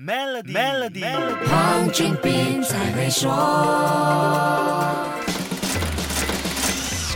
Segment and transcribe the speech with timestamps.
[0.00, 1.02] Melody，Melody，
[1.50, 3.28] 黄俊斌才会说。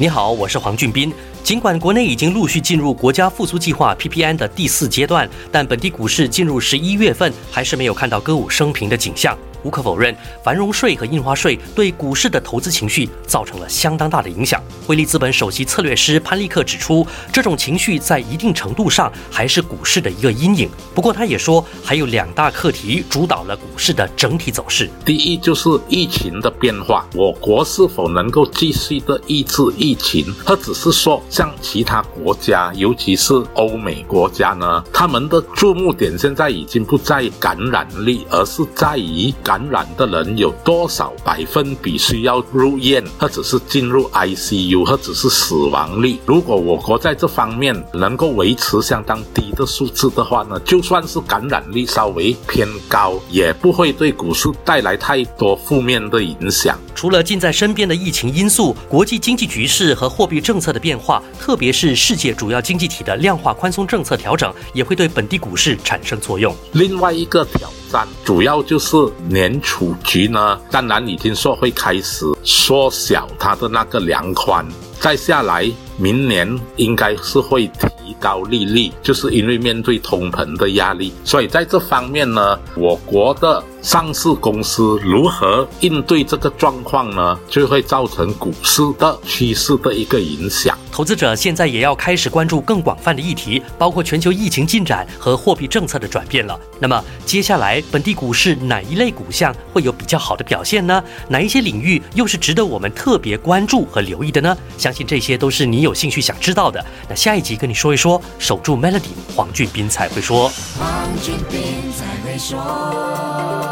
[0.01, 1.15] 你好，我是黄俊斌。
[1.45, 9.39] 尽管国内已经陆续进入国家复苏计划 PPN 的第四阶段，但本地股市进入十一月份还是没有看到歌舞升平的景象。
[9.63, 14.61] 无可否认，繁荣税和印花税对股市的投资情绪造成了相当大的影响。
[14.87, 20.69] 汇利资本首席策略师潘立克指出，这种情绪在一定程度上还是股市的一个阴影。
[20.95, 24.91] 不过，他也说，还有两大课题主导了股市的整体走势。
[25.05, 34.83] 第一就是疫情的变化，我国是否能够继续的抑制疫情，或只是说像其他国家，尤其是欧美国家呢？
[34.93, 39.33] 他们的注目点现在已经不在感染力，而是在于。
[39.53, 46.19] 感染的人有多少百分比需要入院，或者是进入 ICU，或者是死亡率？
[46.25, 56.79] 如果我国在这方面能够维持相当低的数字的话呢，就算是感染率稍微偏高，也不会对股市带来太多负面的影响。
[57.03, 66.55] 除了近在身边的疫情因素，国际经济局势和货币政策的变化，特别是世界主要经济体的量化宽松政策调整，也会对本地股市产生作用。
[66.71, 68.07] 另外一个挑战。
[68.25, 68.97] 主要就是
[69.29, 74.65] 年储局呢，当然已经说会开始缩小它的那个量宽，
[75.01, 83.61] 再下来明年应该是会提高利率，就是因为面对通膨的压力，所以在这方面呢，我国的。
[83.83, 87.37] 上市公司如何应对这个状况呢？
[87.49, 90.79] 就会造成股市的趋势的一个影响。
[90.93, 96.59] 投资者现在也要开始关注更广泛的议题，包括全球疫情进展和货币政策的转变了。
[96.79, 101.03] 那么接下来本地股市哪一类股项会有比较好的表现呢？
[101.29, 104.57] 哪一些领域又是值得我们特别关注和留意的呢？
[104.79, 106.85] 相信这些都是你有兴趣想知道的。
[107.09, 110.49] 那下一集跟你说一说，守住 Melody，黄俊斌才会说。
[110.79, 110.89] 黄
[111.21, 113.72] 俊斌才会说。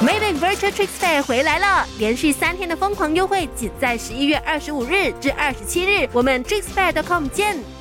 [0.00, 7.79] MAYBE Virtual Tricks Fair 回来了，连续三天的疯狂优惠，仅在十一月二十五日至二十七日，我们 TricksFair.com 见。